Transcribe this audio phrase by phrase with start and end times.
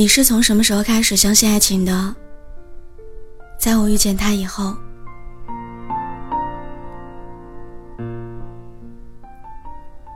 [0.00, 2.16] 你是从什么时候开始相信爱情的？
[3.58, 4.74] 在我遇见他以后。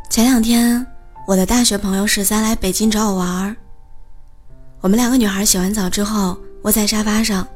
[0.09, 0.87] 前两天，
[1.27, 3.55] 我的大学朋友十三来北京找我玩儿。
[4.81, 7.47] 我们两个女孩洗完澡之后，窝在沙发上，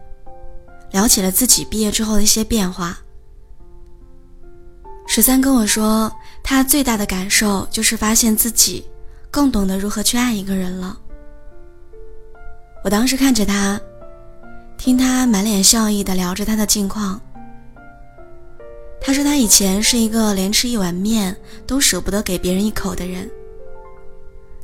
[0.90, 2.98] 聊起了自己毕业之后的一些变化。
[5.06, 8.84] 十三跟我说，他最大的感受就是发现自己
[9.30, 10.94] 更懂得如何去爱一个人了。
[12.88, 13.78] 我当时看着他，
[14.78, 17.20] 听他满脸笑意的聊着他的近况。
[18.98, 23.30] 他说他以前是一个连吃一碗面都舍不得给别人一口的人。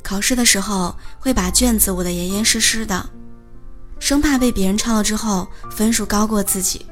[0.01, 3.07] 考试的时候会把卷子捂得严严实实的，
[3.99, 6.83] 生怕被别人抄了之后分数高过自己。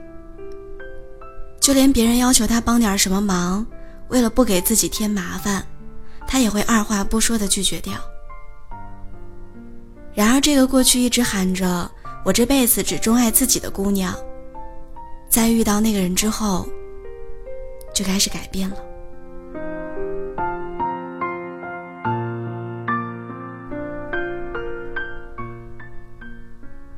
[1.59, 3.65] 就连别人要求他帮点什么忙，
[4.09, 5.65] 为了不给自己添麻烦，
[6.27, 7.95] 他也会二话不说的拒绝掉。
[10.15, 11.89] 然而，这个过去一直喊着
[12.23, 14.15] “我这辈子只钟爱自己的”姑娘，
[15.27, 16.67] 在遇到那个人之后，
[17.93, 18.77] 就开始改变了。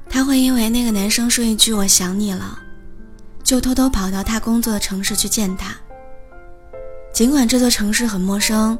[0.09, 2.59] 他会因为那个男生说一句“我想你了”，
[3.43, 5.73] 就偷偷跑到他工作的城市去见他。
[7.13, 8.77] 尽管这座城市很陌生，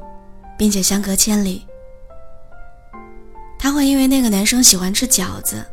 [0.58, 1.66] 并且相隔千里。
[3.66, 5.66] 他会因为那个男生喜欢吃饺子，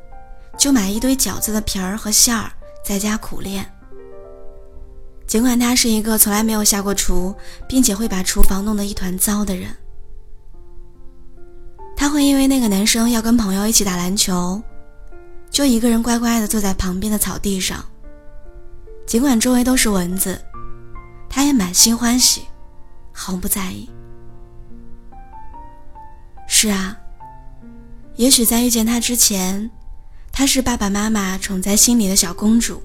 [0.57, 2.51] 就买一堆饺子的皮儿和馅儿，
[2.83, 3.71] 在家苦练。
[5.27, 7.35] 尽管他是一个从来没有下过厨，
[7.69, 9.69] 并且会把厨房弄得一团糟的人。
[11.95, 14.63] 他会因为那个男生要跟朋友一起打篮球，
[15.51, 17.85] 就一个人乖乖的坐在旁边的草地上。
[19.05, 20.43] 尽管周围都是蚊子，
[21.29, 22.47] 他也满心欢喜，
[23.13, 23.91] 毫不在意。
[26.49, 26.97] 是啊。
[28.17, 29.71] 也许在遇见他之前，
[30.31, 32.83] 她是爸爸妈妈宠在心里的小公主。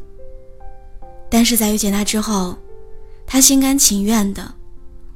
[1.30, 2.58] 但是在遇见他之后，
[3.26, 4.54] 她心甘情愿的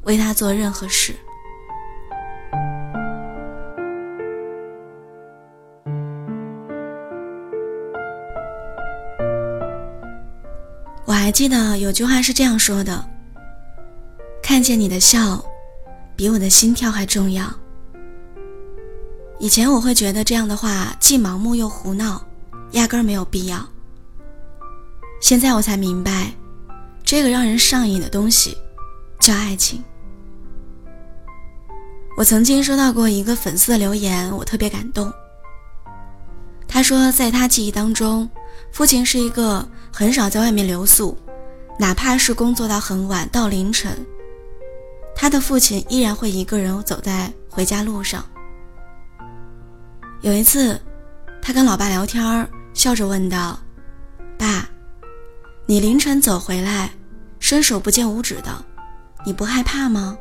[0.03, 1.15] 为他做任何事。
[11.05, 13.05] 我还记得有句话是这样说的
[14.43, 15.43] ：“看见你的笑，
[16.15, 17.45] 比我的心跳还重要。”
[19.41, 22.23] 以前我会觉得这样的话既盲目又胡闹，
[22.73, 23.67] 压根儿没有必要。
[25.19, 26.31] 现在我才明白，
[27.03, 28.55] 这个让人上瘾的东西
[29.19, 29.83] 叫爱情。
[32.15, 35.11] 我曾经收到过一个粉丝的留言，我特别感动。
[36.67, 38.29] 他说，在他记忆当中，
[38.71, 41.17] 父亲是一个很少在外面留宿，
[41.79, 44.05] 哪怕是工作到很晚到凌晨，
[45.15, 48.23] 他的父亲依然会一个人走在回家路上。
[50.21, 50.79] 有一次，
[51.41, 53.59] 他跟老爸聊天，笑着问道
[54.37, 54.69] ：“爸，
[55.65, 56.91] 你凌晨走回来，
[57.39, 58.63] 伸手不见五指的，
[59.25, 60.15] 你不害怕吗？”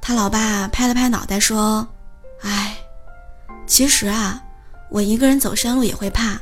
[0.00, 1.86] 他老爸拍了拍脑袋说
[2.40, 2.74] ：“哎，
[3.66, 4.42] 其实啊，
[4.90, 6.40] 我一个人走山路也会怕，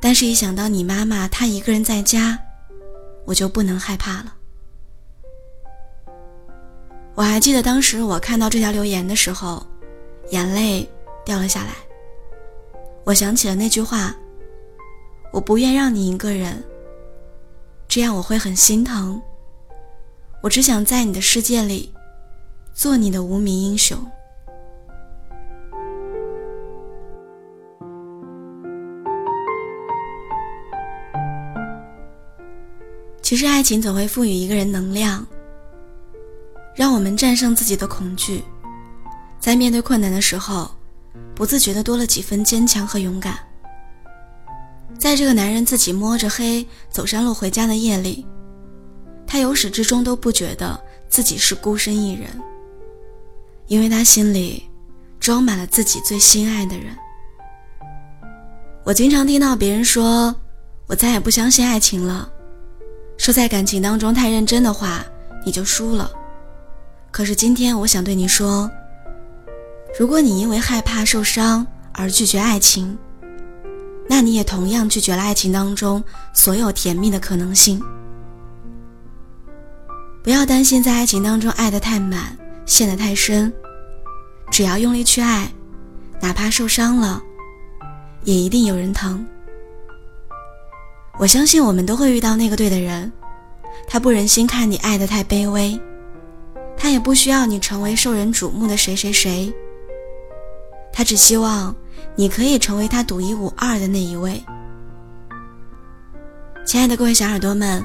[0.00, 2.36] 但是一想到你妈妈她一个人在家，
[3.26, 4.34] 我就不能害怕了。”
[7.14, 9.64] 我还记得当时我看到这条留言的时候。
[10.30, 10.88] 眼泪
[11.24, 11.74] 掉了下来。
[13.04, 14.14] 我想起了那句话
[15.32, 16.62] ：“我不愿让你一个人，
[17.88, 19.20] 这样我会很心疼。
[20.40, 21.92] 我只想在你的世界里，
[22.72, 23.98] 做你的无名英雄。”
[33.20, 35.26] 其实，爱情总会赋予一个人能量，
[36.74, 38.44] 让我们战胜自己的恐惧。
[39.42, 40.70] 在面对困难的时候，
[41.34, 43.36] 不自觉的多了几分坚强和勇敢。
[44.96, 48.24] 在这个男人自己摸着黑走山路回家的夜里，
[49.26, 52.28] 他由始至终都不觉得自己是孤身一人，
[53.66, 54.62] 因为他心里
[55.18, 56.96] 装满了自己最心爱的人。
[58.84, 60.32] 我经常听到别人说
[60.86, 62.30] ：“我再也不相信爱情了。”
[63.18, 65.04] 说在感情当中太认真的话，
[65.44, 66.08] 你就输了。
[67.10, 68.70] 可是今天我想对你说。
[69.98, 72.96] 如果你因为害怕受伤而拒绝爱情，
[74.08, 76.02] 那你也同样拒绝了爱情当中
[76.32, 77.80] 所有甜蜜的可能性。
[80.22, 83.52] 不要担心在爱情当中爱得太满，陷得太深，
[84.50, 85.52] 只要用力去爱，
[86.20, 87.22] 哪怕受伤了，
[88.24, 89.24] 也一定有人疼。
[91.18, 93.12] 我相信我们都会遇到那个对的人，
[93.86, 95.78] 他不忍心看你爱得太卑微，
[96.78, 99.52] 他也不需要你成为受人瞩目的谁谁谁。
[100.92, 101.74] 他只希望
[102.14, 104.42] 你可以成为他独一无二的那一位。
[106.64, 107.82] 亲爱的各位小耳朵们，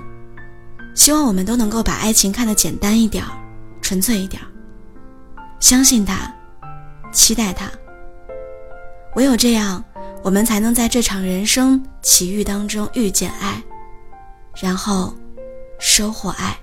[0.93, 3.31] 希望我们都能够把爱情看得简单一点儿，
[3.81, 4.47] 纯粹一点儿，
[5.59, 6.31] 相信他，
[7.11, 7.69] 期待他。
[9.15, 9.83] 唯有这样，
[10.23, 13.63] 我们才能在这场人生奇遇当中遇见爱，
[14.61, 15.15] 然后
[15.79, 16.55] 收获爱。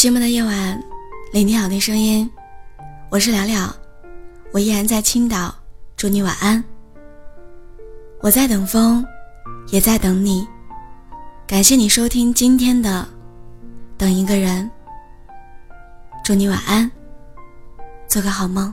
[0.00, 0.82] 寂寞的夜晚，
[1.30, 2.26] 聆听好听声音，
[3.10, 3.76] 我是了了，
[4.50, 5.54] 我依然在青岛，
[5.94, 6.64] 祝你晚安。
[8.22, 9.04] 我在等风，
[9.68, 10.48] 也在等你。
[11.46, 13.06] 感谢你收听今天的
[13.98, 14.64] 《等一个人》，
[16.24, 16.90] 祝你晚安，
[18.08, 18.72] 做个好梦。